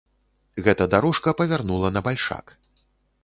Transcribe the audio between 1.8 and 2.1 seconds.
на